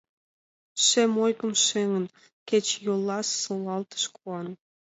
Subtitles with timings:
[0.85, 2.05] Шем ойгым шеҥын,
[2.47, 4.47] Кечыйолла солалтыш куан.